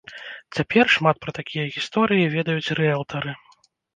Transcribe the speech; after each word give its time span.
Цяпер 0.59 0.85
шмат 0.93 1.19
пра 1.25 1.31
такія 1.39 1.65
гісторыі 1.75 2.31
ведаюць 2.37 2.73
рыэлтары. 2.79 3.31